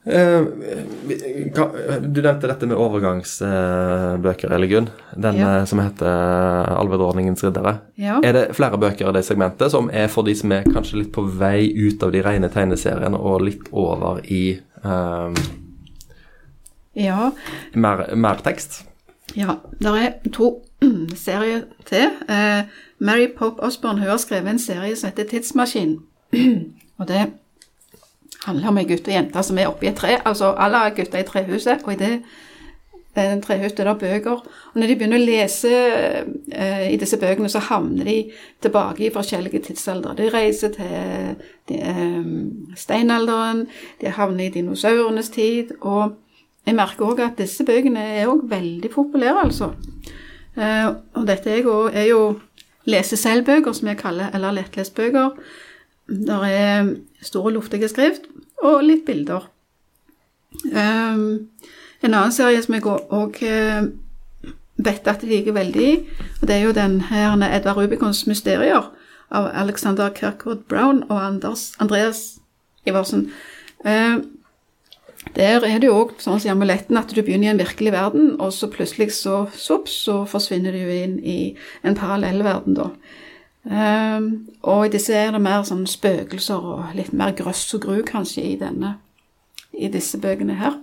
[2.02, 4.88] du nevnte dette med overgangsbøker, eller Gunn.
[5.16, 5.58] Den Ja.
[5.60, 6.06] eh, som heter
[6.76, 7.78] Alvedronningens riddere.
[7.94, 8.20] Ja.
[8.24, 11.12] Er det flere bøker i det segmentet som er for de som er kanskje litt
[11.12, 15.32] på vei ut av de rene tegneseriene og litt over i eh,
[16.94, 17.30] Ja.
[17.74, 18.84] mer, mer tekst?
[19.34, 20.62] Ja, det er to
[21.16, 22.10] serier til.
[22.28, 22.62] Eh,
[22.98, 25.98] Mary Pope Osborne hun har skrevet en serie som heter Tidsmaskin.
[26.98, 27.30] og det
[28.46, 30.16] handler om ei gutt og jente som er oppi et tre.
[30.24, 32.14] Altså alle er gutter i trehuset, og i det
[33.16, 34.38] den trehuset er det bøker.
[34.72, 35.72] Og når de begynner å lese
[36.48, 38.16] eh, i disse bøkene, så havner de
[38.64, 40.14] tilbake i forskjellige tidsaldre.
[40.16, 41.35] De reiser til
[41.68, 42.31] de, eh,
[42.81, 43.66] steinalderen,
[44.00, 45.76] de havner i dinosaurenes tid.
[45.81, 46.16] og
[46.66, 49.72] jeg merker òg at disse bøkene er òg veldig populære, altså.
[50.57, 52.38] Eh, og dette er jo, er jo
[52.87, 55.31] lese selv-bøker, som jeg kaller, eller lettlestbøker.
[56.08, 58.26] Der er store, luftige skrift
[58.62, 59.48] og litt bilder.
[60.64, 61.48] Um,
[62.02, 63.38] en annen serie som jeg òg
[64.82, 65.92] vet at de liker veldig,
[66.40, 68.90] og det er jo den her Edvard Rubicons mysterier
[69.32, 72.40] av Alexander Kirkwood Brown og Anders, Andreas
[72.86, 73.30] Iversen.
[73.84, 74.24] Um,
[75.36, 77.92] der er det jo òg sånn som i amuletten at du begynner i en virkelig
[77.94, 81.54] verden, og så plutselig så, sops, så forsvinner du inn i
[81.86, 82.90] en parallell verden, da.
[83.70, 88.01] Ehm, og i disse er det mer sånn spøkelser og litt mer grøss og gru
[88.07, 88.96] kanskje i denne,
[89.72, 90.81] i disse bøkene her.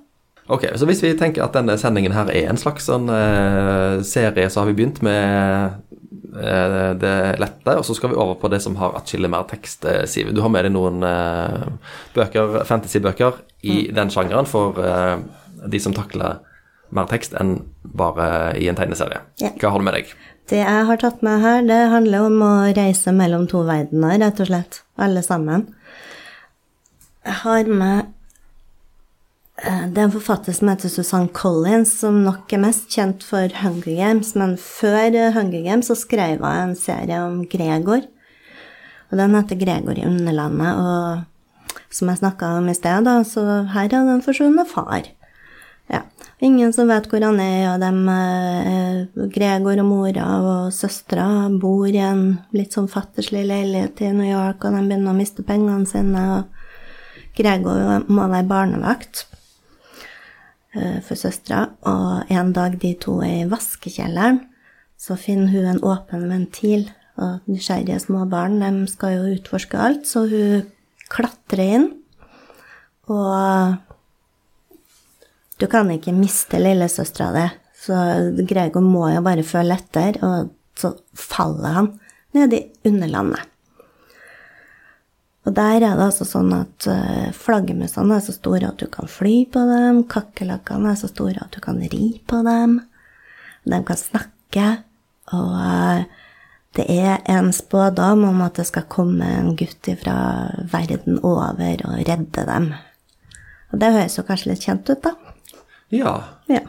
[0.50, 4.48] Ok, så hvis vi tenker at denne sendingen her er en slags sånn eh, serie,
[4.50, 5.76] så har vi begynt med
[6.40, 9.86] eh, det lette, og så skal vi over på det som har atskillig mer tekst.
[9.86, 10.32] eh, Siv.
[10.34, 11.68] Du har med deg noen eh,
[12.16, 15.20] bøker, fantasybøker i den sjangeren for eh,
[15.70, 16.40] de som takler
[16.98, 19.22] mer tekst enn bare i en tegneserie.
[19.38, 19.54] Yeah.
[19.62, 20.16] Hva har du med deg?
[20.50, 24.40] Det jeg har tatt med her, det handler om å reise mellom to verdener, rett
[24.42, 24.80] og slett.
[24.98, 25.68] Alle sammen.
[27.28, 28.08] Jeg har med
[29.62, 33.54] eh, Det er en forfatter som heter Susanne Collins, som nok er mest kjent for
[33.62, 34.34] Hunger Games.
[34.40, 38.08] Men før Hunger Games så skrev hun en serie om Gregor.
[39.10, 40.82] Og den heter Gregor i Underlandet.
[40.82, 45.06] Og som jeg snakka om i sted, da, så her er den forsvunne far.
[46.40, 51.90] Ingen som vet hvor han er, og dem, eh, Gregor og mora og søstera bor
[51.90, 55.84] i en litt sånn fattigslig leilighet i New York, og de begynner å miste pengene
[55.90, 59.26] sine, og Gregor må være barnevakt
[60.78, 64.40] eh, for søstera, og en dag de to er i vaskekjelleren,
[64.96, 66.88] så finner hun en åpen ventil,
[67.20, 70.64] og nysgjerrige små barn, de skal jo utforske alt, så hun
[71.12, 71.92] klatrer inn,
[73.12, 73.89] og
[75.60, 77.46] du kan ikke miste lillesøstera di,
[77.80, 77.96] så
[78.48, 81.90] Gregor må jo bare føle etter, og så faller han
[82.36, 83.48] ned i underlandet.
[85.48, 89.10] Og der er det altså sånn at uh, flaggermusene er så store at du kan
[89.10, 92.80] fly på dem, kakerlakkene er så store at du kan ri på dem,
[93.66, 94.68] de kan snakke,
[95.34, 96.04] og uh,
[96.78, 100.20] det er en spådom om at det skal komme en gutt fra
[100.70, 102.70] verden over og redde dem.
[103.74, 105.16] Og det høres jo kanskje litt kjent ut, da.
[105.90, 106.14] Ja.
[106.50, 106.62] Ja.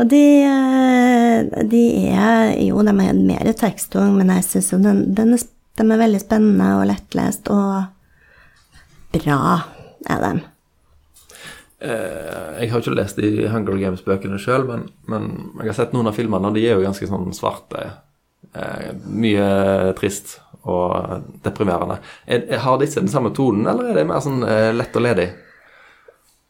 [0.00, 5.02] Og de, eh, de er Jo, de er mer teksttung, men jeg syns jo den,
[5.14, 5.44] den er,
[5.76, 7.84] de er veldig spennende og lettlest, og
[9.12, 9.40] bra
[10.08, 10.32] er de.
[11.80, 15.28] Eh, jeg har ikke lest de Hunger Games-bøkene sjøl, men, men,
[15.60, 17.90] jeg har sett noen av filmene, og de er jo ganske sånn svarte.
[18.56, 19.50] Eh, mye
[20.00, 20.38] trist
[20.68, 22.00] og deprimerende.
[22.28, 24.44] Er, har disse den samme tonen, eller er det mer sånn
[24.76, 25.30] lett og ledig?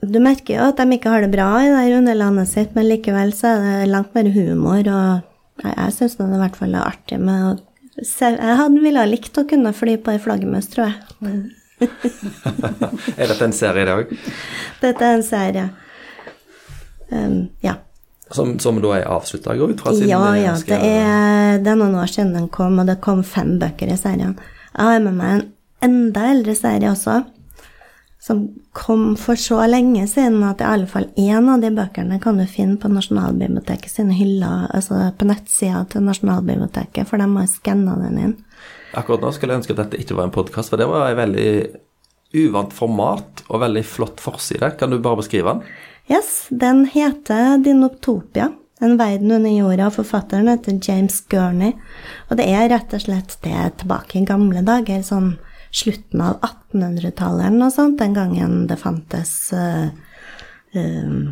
[0.01, 3.35] Du merker jo at de ikke har det bra i det underlandet sitt, men likevel
[3.37, 6.87] så er det langt mer humor, og jeg, jeg syns det i hvert fall er
[6.87, 7.51] artig med å
[8.07, 10.97] se Jeg hadde ville ha likt å kunne fly på ei flaggermus, tror jeg.
[13.21, 14.15] er dette en serie, det òg?
[14.81, 15.67] Dette er en serie.
[17.11, 17.77] Um, ja.
[18.31, 19.93] Som, som, da er avslutta, går ut fra?
[19.97, 20.55] Siden ja, ja.
[20.55, 23.99] Det er, det er, noen år siden den kom, og det kom fem bøker i
[23.99, 24.37] serien.
[24.71, 25.47] Jeg har med meg en
[25.85, 27.21] enda eldre serie også,
[28.31, 28.45] som
[28.77, 32.45] kom for så lenge siden at i alle fall én av de bøkene kan du
[32.47, 38.21] finne på Nasjonalbiblioteket sine hyller, altså på nettsida til Nasjonalbiblioteket, for de har skanna den
[38.23, 38.37] inn.
[38.95, 41.19] Akkurat nå skulle jeg ønske at dette ikke var en podkast, for det var en
[41.19, 41.51] veldig
[42.45, 44.77] uvant format og veldig flott forside.
[44.79, 45.67] Kan du bare beskrive den?
[46.11, 48.53] Yes, den heter Dinoptopia.
[48.81, 49.91] En verden under jorda.
[49.93, 51.75] Forfatteren heter James Gurney.
[52.31, 55.35] Og det er rett og slett det tilbake i gamle dager, sånn
[55.71, 59.89] slutten av 1800-tallet eller noe sånt, den gangen det fantes uh,
[60.75, 61.31] uh,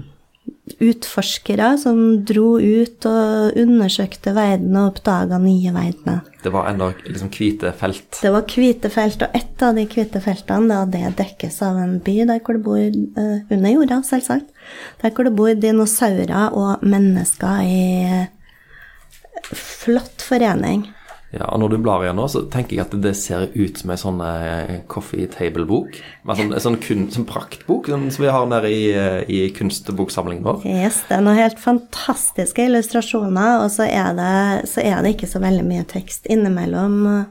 [0.79, 6.21] utforskere som dro ut og undersøkte verden og oppdaga nye verdener.
[6.43, 8.21] Det var enda liksom hvite felt?
[8.23, 11.97] Det var hvite felt, og ett av de hvite feltene da, det dekkes av en
[12.05, 12.79] by der hvor det bor
[13.19, 14.53] uh, under jorda, selvsagt.
[15.03, 18.27] Der hvor det bor dinosaurer og mennesker i
[19.49, 20.87] flott forening.
[21.31, 23.91] Ja, og Når du blar igjen nå, så tenker jeg at det ser ut som
[23.93, 25.99] en sånn eh, coffee table-bok.
[26.25, 26.79] Sånn, sånn,
[27.13, 30.65] sånn praktbok sånn, som vi har nede i, eh, i kunstboksamlingen vår.
[30.65, 35.29] Yes, det er noen helt fantastiske illustrasjoner, og så er, det, så er det ikke
[35.29, 37.29] så veldig mye tekst innimellom.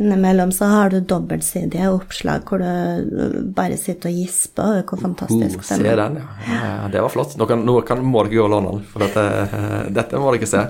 [0.00, 5.58] Innimellom så har du dobbeltsidige oppslag hvor du bare sitter og gisper over hvor fantastisk
[5.60, 5.90] uh, den er.
[5.90, 6.54] Se den, ja.
[6.54, 6.70] ja.
[6.94, 7.34] Det var flott.
[7.36, 9.26] Nå, kan, nå kan, må dere gå og låne den, for dette,
[9.98, 10.64] dette, må dere se.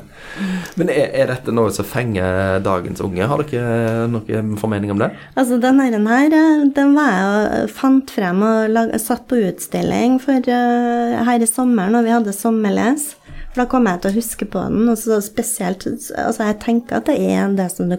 [0.75, 3.31] Men er, er, dette noe som fenger dagens unge?
[3.31, 5.13] Har dere noen formening om det?
[5.39, 6.37] Altså, denne her,
[6.75, 11.47] den var jeg og fant frem og lag, satt på utstilling for uh, her i
[11.47, 13.13] sommer når vi hadde sommerles.
[13.53, 14.89] For da kommer jeg til å huske på den.
[14.89, 15.85] og så spesielt,
[16.17, 17.93] altså Jeg tenker at det er det som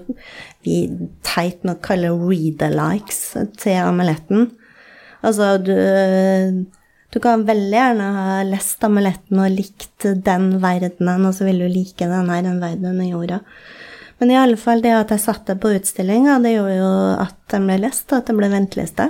[0.65, 0.77] vi
[1.25, 3.21] teit nok kaller read-alikes
[3.59, 4.49] til amuletten.
[5.23, 5.75] Altså, du,
[7.13, 11.69] du kan veldig gjerne ha lest amuletten og likt den verdenen, og så vil du
[11.71, 13.39] like den her, den verdenen i jorda.
[14.21, 17.67] Men i alle fall det at jeg satte på utstillinga, det gjorde jo at den
[17.67, 19.09] ble lest, og at det ble venteliste.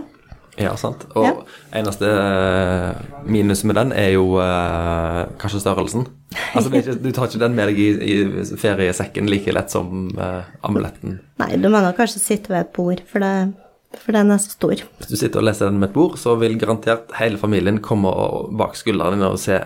[0.60, 1.06] Ja, sant.
[1.18, 1.34] Og ja.
[1.80, 6.08] eneste uh, minus med den er jo uh, kanskje størrelsen.
[6.54, 10.46] Altså, ikke, Du tar ikke den med deg i, i feriesekken like lett som uh,
[10.66, 11.20] amuletten?
[11.42, 14.54] Nei, du må nok kanskje sitte ved et bord, for, det, for, den er så
[14.54, 14.82] stor.
[15.00, 18.13] Hvis du sitter og leser den med et bord, så vil garantert hele familien komme
[18.58, 19.62] bak skuldrene dine og se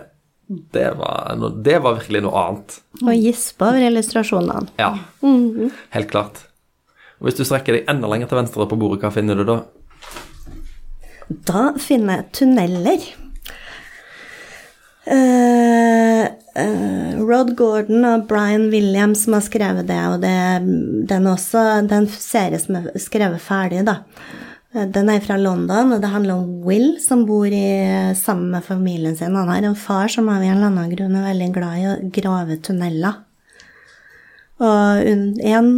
[0.48, 2.78] det var, no, det var virkelig noe annet.
[3.04, 4.72] Og gispe over illustrasjonene.
[4.80, 5.72] Ja, mm -hmm.
[5.90, 6.48] helt klart.
[7.20, 9.64] Og Hvis du strekker deg enda lenger til venstre på bordet, hva finner du da?
[11.28, 13.08] Da finner jeg tunneler.
[15.08, 16.24] Uh,
[16.60, 20.36] uh, Rod Gordon og Brian Williams som har skrevet det, og det,
[21.10, 24.02] den, også, den serie som er skrevet ferdig, da.
[24.76, 27.68] Eh, den er fra London, og det handler om Will, som bor i,
[28.20, 29.36] sammen med familien sin.
[29.36, 31.96] Han har en far som av en eller annen grunn er veldig glad i å
[32.20, 33.24] grave tunneler.
[34.58, 35.08] Og
[35.46, 35.72] en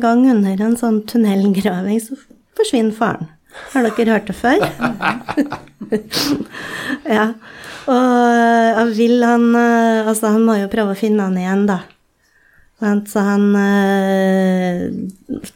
[0.00, 2.16] gang under en sånn tunnelgraving så
[2.56, 3.32] forsvinner faren.
[3.72, 4.58] Har dere hørt det før?
[7.16, 7.26] ja.
[7.90, 11.80] Og vil han eh, Altså, han må jo prøve å finne han igjen, da.
[12.80, 14.88] Så han uh,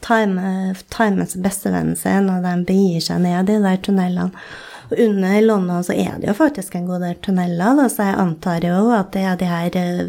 [0.05, 3.79] tar med, tar med seg bestevennen sin, og de begir seg ned i de der
[3.81, 4.29] tunnelene.
[4.91, 8.21] Og under London så er det jo faktisk en god del tunneler, da, så jeg
[8.21, 10.05] antar jo at det er de her uh,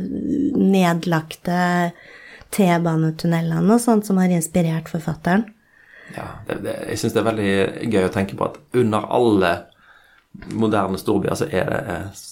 [0.61, 1.57] nedlagte
[2.53, 5.49] T-banetunnelene og sånt som har inspirert forfatteren.
[6.17, 7.51] Ja, det, det, jeg syns det er veldig
[7.93, 9.53] gøy å tenke på at under alle
[10.57, 12.25] moderne storbyer så er det eh,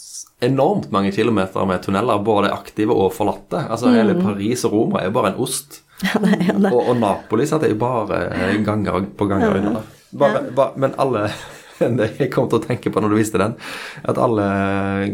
[0.44, 3.64] enormt mange kilometer med tunneler, både aktive og forlatte.
[3.64, 3.97] Altså mm.
[3.97, 5.81] Hele Paris og Roma er jo bare en ost.
[6.05, 6.70] Ja, det det.
[6.75, 9.61] Og, og Napoli sant, er jo bare eh, ganger på ganger ja.
[9.61, 9.92] under.
[10.18, 11.29] Bare, bare, men alle
[12.18, 13.55] Jeg kom til å tenke på når du viste den,
[14.03, 14.44] at alle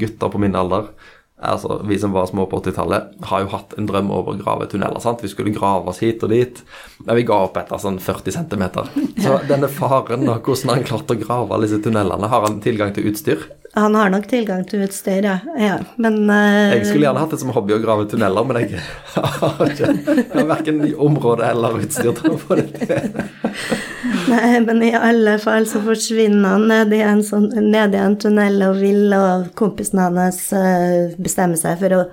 [0.00, 0.88] gutter på min alder
[1.42, 4.68] altså Vi som var små på 80-tallet, har jo hatt en drøm over å grave
[4.70, 5.00] tunneler.
[5.00, 5.22] sant?
[5.24, 6.62] Vi skulle grave oss hit og dit.
[7.06, 8.66] Men vi ga opp etter sånn 40 cm.
[9.22, 12.94] Så denne faren, og hvordan han klarte å grave alle disse tunnelene Har han tilgang
[12.96, 13.48] til utstyr?
[13.72, 15.36] Han har nok tilgang til utstyr, ja.
[15.54, 15.76] ja.
[16.02, 18.80] Men uh, Jeg skulle gjerne hatt det som hobby å grave tunneler, men jeg
[19.14, 23.22] har ikke jeg har verken område eller utstyr til å få det til.
[24.30, 28.18] Nei, men i alle fall så forsvinner han ned i en, sånn, ned i en
[28.18, 32.04] tunnel og vil, og kompisen hans uh, bestemmer seg for å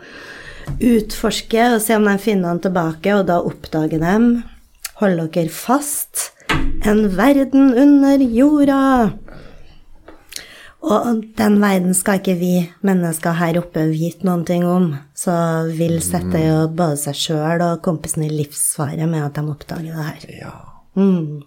[0.84, 4.17] utforske og se om de finner han tilbake, og da oppdager de
[4.98, 6.32] Hold dere fast.
[6.82, 8.80] En verden under jorda.
[10.88, 12.54] Og den verden skal ikke vi
[12.86, 14.93] mennesker her oppe vite noen ting om.
[15.17, 15.34] Så
[15.76, 20.08] vil sette jo både seg sjøl og kompisen i livsfare med at de oppdager det
[20.08, 20.26] her.
[20.45, 20.54] Ja.
[20.95, 21.43] Mm.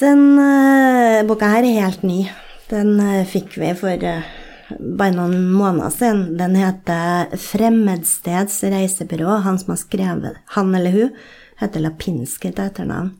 [0.00, 2.20] Den uh, boka her er helt ny.
[2.70, 4.28] Den uh, fikk vi for uh,
[4.78, 6.24] bare noen måneder siden.
[6.40, 9.40] Den heter 'Fremmedsteds reisebyrå'.
[9.46, 11.16] Han som har skrevet han eller hun,
[11.60, 13.14] heter Lapinski til etternavn.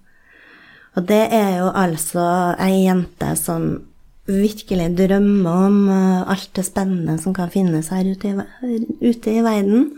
[0.99, 2.25] Og det er jo altså
[2.59, 3.90] ei jente som
[4.31, 9.91] virkelig drømme om alt det spennende som kan finnes her ute i, ute i verden.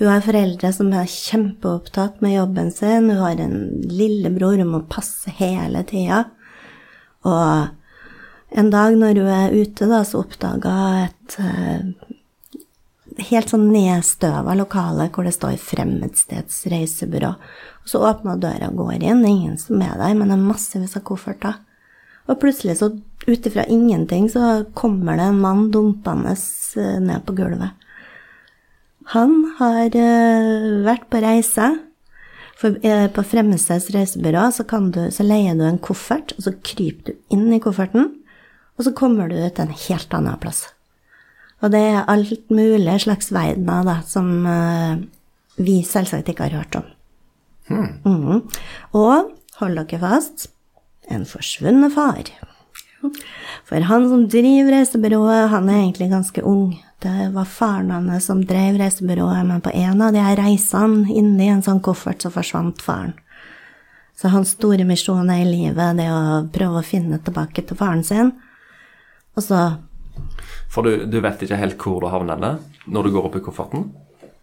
[0.00, 3.10] Hun har foreldre som er kjempeopptatt med jobben sin.
[3.12, 6.24] Hun har en lillebror hun må passe hele tida.
[7.22, 12.10] Og en dag når hun er ute, da, så oppdaga et uh,
[13.30, 17.36] helt sånn nedstøva lokale hvor det står 'Fremmedsteds reisebyrå'.
[17.84, 19.22] Og så åpner døra og går inn.
[19.22, 21.62] Ingen som er der, men det er massevis av kofferter.
[22.24, 22.90] Og plutselig, så
[23.26, 26.34] ut ifra ingenting, så kommer det en mann dumpende
[27.04, 27.74] ned på gulvet.
[29.12, 31.72] Han har uh, vært på reise.
[32.60, 37.12] For uh, på Fremmedsteds reisebyrå så, du, så, leier du en koffert, og så kryper
[37.12, 38.08] du inn i kofferten,
[38.78, 40.64] og så kommer du til en helt annen plass.
[41.60, 44.42] Og det er alt mulig slags verdener da, som
[45.56, 46.88] vi selvsagt ikke har hørt om.
[47.70, 47.92] Hmm.
[48.04, 48.42] Mm.
[48.98, 50.48] Og hold dere fast
[51.12, 52.30] en forsvunnet far.
[53.68, 56.72] For han som driver reisebyrået, han er egentlig ganske ung.
[57.04, 61.50] Det var faren hans som drev reisebyrået, men på en av de her reisene inni
[61.52, 63.12] en sånn koffert så forsvant faren.
[64.16, 68.04] Så hans store misjon i livet det er å prøve å finne tilbake til faren
[68.06, 68.30] sin.
[69.34, 69.64] Og så
[70.70, 73.88] For du, du vet ikke helt hvor du havner når du går opp i kofferten?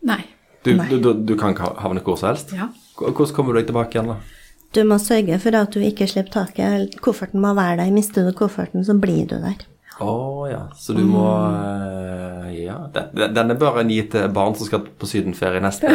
[0.08, 0.22] Nei.
[0.66, 0.86] Du, Nei.
[0.92, 2.52] du, du, du kan havne hvor som helst?
[2.54, 2.68] Ja.
[3.00, 4.41] Hvordan kommer du deg tilbake igjen, da?
[4.72, 6.96] Du må sørge for at du ikke slipper taket.
[7.04, 7.92] Kofferten må være der.
[7.92, 9.60] Mister du kofferten, så blir du der.
[10.02, 10.62] Å oh, ja.
[10.80, 12.78] Så du må uh, Ja.
[12.94, 15.92] Den, den er bare en gitt til barn som skal på sydenferie neste,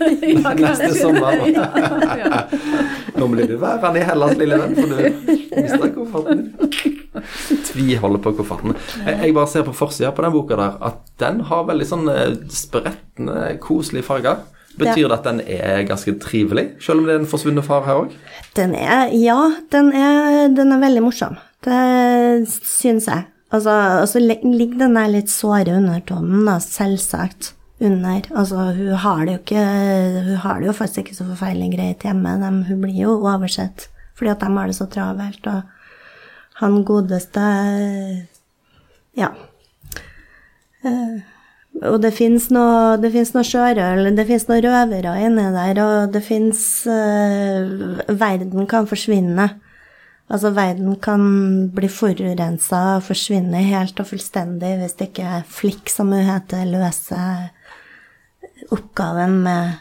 [0.62, 1.42] neste sommer.
[3.18, 6.46] Nå blir du værende i Hellas, lille venn, for du mister kofferten.
[7.66, 8.78] Tviholder på kofferten.
[9.04, 12.08] Jeg, bare ser på forsida på den boka der at den har veldig sånn
[12.54, 14.46] sprettende, koselige farger.
[14.80, 18.02] Betyr det at den er ganske trivelig, selv om det er en forsvunnet far her
[18.04, 18.16] òg?
[18.56, 19.38] Den er Ja,
[19.72, 21.38] den er, den er veldig morsom.
[21.64, 23.28] Det syns jeg.
[23.50, 28.26] Altså, og så ligger den der litt såre undertonen, da, selvsagt, under.
[28.36, 29.62] Altså, hun har det jo ikke
[30.26, 32.36] Hun har det jo faktisk ikke så forferdelig greit hjemme.
[32.42, 33.88] De, hun blir jo oversett
[34.20, 35.62] fordi at de har det så travelt, og
[36.60, 37.40] han godeste
[39.16, 39.30] Ja.
[40.84, 41.20] Uh,
[41.78, 46.60] og det fins noe, noe sjørøl, det fins noen røvere inni der, og det fins
[46.90, 49.46] uh, Verden kan forsvinne.
[50.30, 51.22] Altså, verden kan
[51.74, 56.68] bli forurensa og forsvinne helt og fullstendig hvis det ikke er Flikk, som hun heter,
[56.70, 57.48] løser
[58.70, 59.78] oppgaven med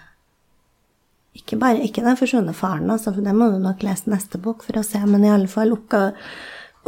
[1.38, 4.64] Ikke bare ikke den forsvunne faren, altså, for det må du nok lese neste bok
[4.66, 6.16] for å se, men i alle fall oppgave,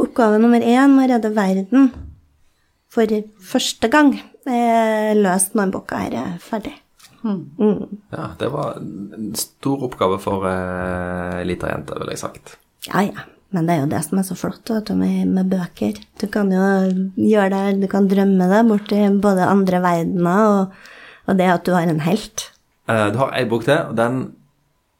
[0.02, 1.92] oppgave nummer én å redde verden
[2.92, 3.18] for
[3.52, 6.74] første gang eh, løst når boka her er ferdig.
[7.22, 8.00] Mm.
[8.10, 12.56] Ja, det var en stor oppgave for ei eh, lita jente, ville jeg sagt.
[12.90, 13.28] Ja, ja.
[13.52, 15.98] Men det er jo det som er så flott vet du, med, med, bøker.
[16.20, 16.62] Du kan jo
[17.20, 20.78] gjøre det, du kan drømme deg bort i både andre verdener og,
[21.28, 22.46] og det at du har en helt.
[22.88, 24.22] Eh, du har ei bok til, og den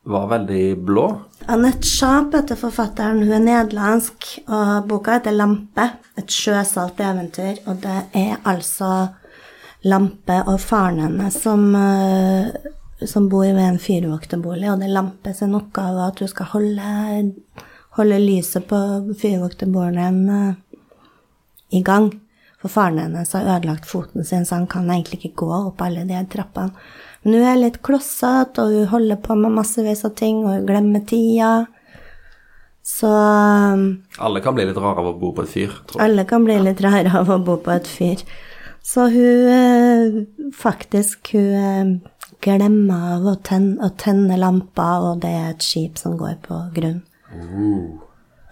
[0.03, 1.07] var veldig blå.
[1.47, 3.23] Annette Schaap heter forfatteren.
[3.23, 5.88] Hun er nederlandsk, og boka heter 'Lampe'.
[6.19, 7.62] Et sjøsalt eventyr.
[7.67, 9.09] Og det er altså
[9.85, 11.75] Lampe og faren hennes som,
[13.07, 17.33] som bor ved en fyrvokterbolig, og det er Lampe sin oppgave at hun skal holde,
[17.99, 18.79] holde lyset på
[19.19, 20.57] fyrvokterboligen
[21.73, 22.12] i gang.
[22.62, 26.05] For faren hennes har ødelagt foten sin, så han kan egentlig ikke gå opp alle
[26.07, 26.70] de trappene.
[27.22, 30.68] Men hun er litt klossete, og hun holder på med massevis av ting, og hun
[30.70, 31.53] glemmer tida.
[32.87, 33.11] Så
[34.18, 36.07] Alle kan bli litt rare av å bo på et fyr, tror jeg.
[36.07, 38.22] Alle kan bli litt rare av å bo på et fyr.
[38.82, 42.01] Så hun faktisk Hun
[42.43, 47.05] glemmer å tenne, å tenne lampa, og det er et skip som går på grunn.
[47.30, 48.03] Uh.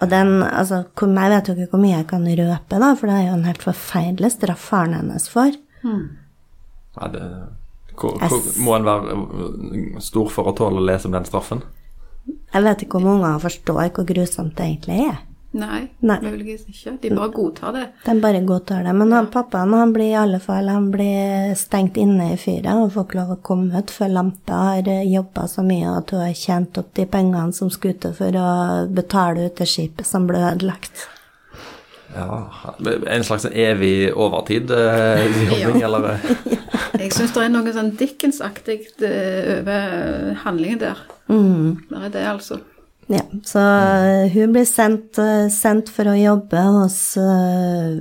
[0.01, 3.17] Og den, altså, Jeg vet jo ikke hvor mye jeg kan røpe, da, for det
[3.17, 5.59] er jo en helt forferdelig straff faren hennes får.
[6.97, 7.25] Ja, det,
[8.01, 11.61] hvor, hvor, må en være øh, stor for å tåle å lese om den straffen?
[12.55, 15.21] Jeg vet ikke om unger forstår hvor grusomt det egentlig er.
[15.51, 16.17] Nei, Nei.
[16.23, 16.93] muligens ikke.
[17.03, 17.87] De bare godtar det.
[18.05, 18.93] De bare godtar det.
[18.95, 22.93] Men han, pappaen han blir i alle fall han blir stengt inne i fyret og
[22.95, 26.37] får ikke lov å komme ut før Lampe har jobba så mye at hun har
[26.39, 28.51] tjent opp de pengene som skulle til for å
[28.95, 31.09] betale ut det skipet som ble ødelagt.
[32.15, 32.47] Ja,
[33.07, 36.19] En slags evig overtid-jobbing, eller?
[37.01, 40.99] Jeg syns det er noe sånn Dickens-aktig eh, over handlingen der.
[41.31, 42.59] Det er det, altså.
[43.11, 43.63] Ja, så
[44.31, 45.19] hun blir sendt,
[45.51, 47.97] sendt for å jobbe hos eh,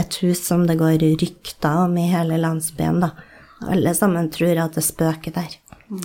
[0.00, 3.12] et hus som det går rykter om i hele landsbyen, da.
[3.70, 5.54] Alle sammen tror at det spøker der.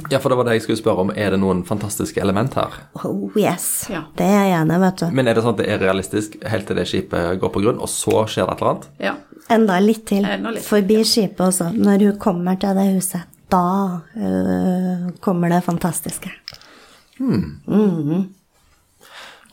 [0.10, 1.12] Ja, for det var det jeg skulle spørre om.
[1.14, 2.74] Er det noen fantastiske element her?
[3.06, 4.04] Oh yes, Ja.
[4.18, 5.06] det er det, vet du.
[5.14, 7.78] Men er det sånn at det er realistisk helt til det skipet går på grunn,
[7.82, 8.88] og så skjer det et eller annet?
[9.00, 9.16] Ja.
[9.56, 10.26] Enda litt til.
[10.26, 10.66] Enda litt.
[10.66, 11.70] Forbi skipet også.
[11.78, 16.34] Når hun kommer til det huset, da øh, kommer det fantastiske.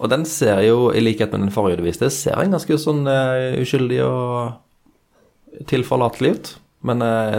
[0.03, 3.05] Og den ser jo, i likhet med den forrige du viste, ser en ganske sånn
[3.07, 6.53] uh, uskyldig og tilforlatelig ut.
[6.83, 7.37] Men uh,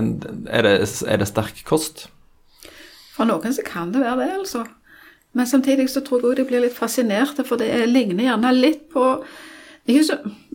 [0.48, 2.06] er, det, er det sterk kost?
[3.14, 4.64] For noen så kan det være det, altså.
[5.34, 8.54] Men samtidig så tror jeg òg de blir litt fascinerte, for det er- ligner gjerne
[8.56, 9.18] litt på
[9.86, 10.06] jeg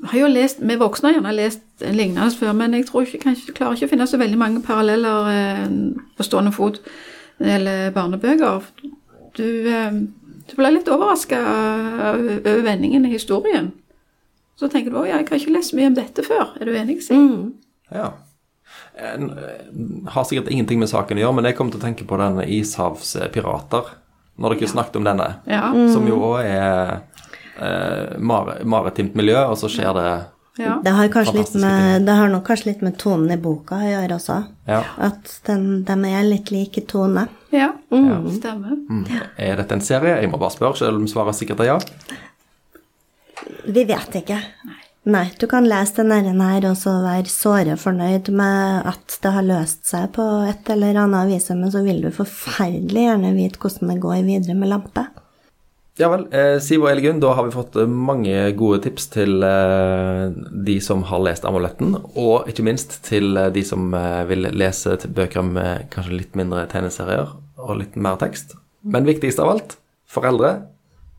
[0.09, 3.53] har jo lest, Vi voksne har gjerne lest lignende før, men jeg tror ikke, kanskje,
[3.53, 5.67] klarer ikke å finne så veldig mange paralleller eh,
[6.17, 6.81] på stående fot
[7.39, 8.65] eller barnebøker.
[9.39, 9.99] Du, eh,
[10.49, 11.41] du blir litt overraska
[12.13, 13.73] over vendingen i historien.
[14.59, 16.57] Så tenker du å ja, jeg har ikke lest mye om dette før.
[16.59, 17.53] Er du enig, Siv?
[17.95, 18.11] Ja.
[18.99, 22.07] En, eh, har sikkert ingenting med saken å gjøre, men jeg kom til å tenke
[22.09, 23.93] på den Ishavspirater,
[24.39, 25.29] når dere snakket om denne.
[25.47, 25.71] Ja.
[25.93, 26.99] Som jo òg er
[27.63, 30.11] eh, mar maritimt miljø, og så skjer det
[30.59, 30.79] ja.
[30.85, 31.09] Det har,
[31.63, 34.39] med, det har nok kanskje litt med tonen i boka å gjøre også.
[34.67, 34.81] Ja.
[35.09, 37.29] At den, de er litt like i tone.
[37.55, 37.71] ja.
[38.35, 38.75] Stemmer.
[38.91, 39.05] Mm.
[39.37, 40.19] Er dette en serie?
[40.19, 41.79] Jeg må bare spørre, selv om svaret sikkert er ja.
[43.69, 44.43] Vi vet ikke.
[45.09, 49.47] Nei, du kan lese den her og så være såre fornøyd med at det har
[49.47, 53.95] løst seg på et eller annet vis, men så vil du forferdelig gjerne vite hvordan
[53.95, 55.07] det går videre med lampe.
[55.99, 56.29] Ja vel.
[56.31, 60.29] Eh, Siv og Elgunn, da har vi fått eh, mange gode tips til eh,
[60.69, 64.95] de som har lest Amuletten, og ikke minst til eh, de som eh, vil lese
[65.11, 68.55] bøker med kanskje litt mindre tegneserier og litt mer tekst.
[68.87, 69.75] Men viktigst av alt,
[70.07, 70.55] foreldre,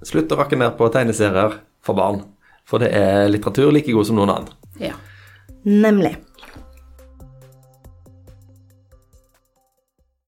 [0.08, 2.24] slutt å rakke ned på tegneserier for barn.
[2.64, 4.56] For det er litteratur like god som noen annen.
[4.80, 4.96] Ja.
[5.68, 6.16] Nemlig.